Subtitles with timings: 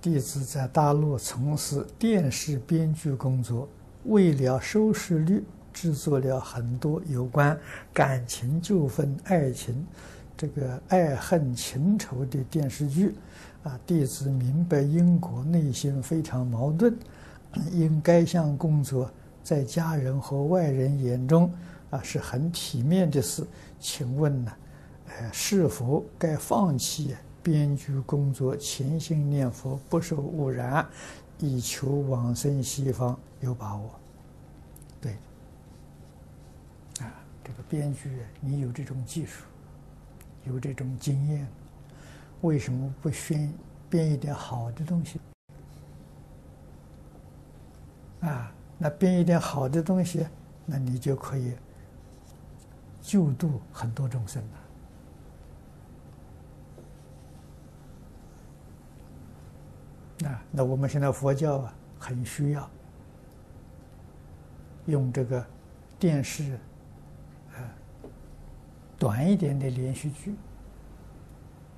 [0.00, 3.68] 弟子在大陆从事电视编剧工作，
[4.04, 7.58] 为了收视率，制作了很多有关
[7.92, 9.84] 感情纠纷、爱情
[10.36, 13.14] 这个爱恨情仇的电视剧。
[13.64, 16.96] 啊，弟子明白因果，内心非常矛盾。
[17.72, 19.10] 因该项工作
[19.42, 21.52] 在家人和外人眼中
[21.90, 23.44] 啊是很体面的事，
[23.80, 24.52] 请问呢，
[25.08, 27.16] 呃，是否该放弃？
[27.42, 30.86] 编剧工作，潜心念佛，不受污染，
[31.38, 33.90] 以求往生西方，有把握。
[35.00, 35.12] 对，
[37.00, 38.10] 啊，这个编剧，
[38.40, 39.44] 你有这种技术，
[40.44, 41.46] 有这种经验，
[42.42, 43.52] 为什么不选
[43.88, 45.20] 编一点好的东西？
[48.20, 50.26] 啊，那编一点好的东西，
[50.66, 51.52] 那你就可以
[53.00, 54.67] 救度很多众生了。
[60.28, 62.68] 啊，那我们现在佛教啊，很需要
[64.84, 65.42] 用这个
[65.98, 66.58] 电视，
[67.56, 67.64] 呃，
[68.98, 70.34] 短一点的连续剧，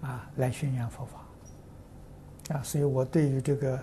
[0.00, 3.82] 啊，来宣扬佛法，啊，所以我对于这个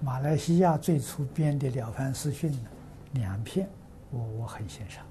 [0.00, 2.68] 马来西亚最初编的《了凡四训》呢，
[3.14, 3.68] 两篇，
[4.12, 5.04] 我我很欣赏，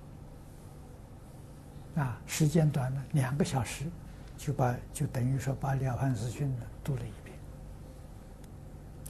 [2.05, 3.83] 啊，时间短了，两个小时，
[4.37, 7.26] 就把就等于说把《了凡四训》呢读了一遍。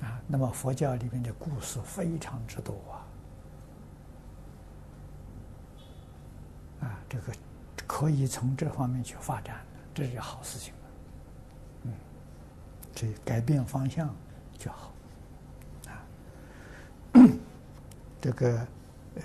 [0.02, 3.02] 啊，那么佛教里面的故事非常之多啊，
[6.88, 7.34] 啊，这个
[7.88, 10.72] 可以从这方面去发展，这是好事情，
[11.84, 11.92] 嗯，
[12.94, 14.16] 这改变方向
[14.56, 14.94] 就好，
[15.88, 16.06] 啊，
[18.22, 18.59] 这个
[19.16, 19.23] 呃，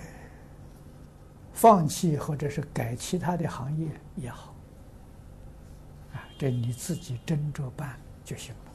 [1.53, 4.55] 放弃或者是改其他的行业也好，
[6.13, 8.72] 啊，这你自己斟酌办就行了。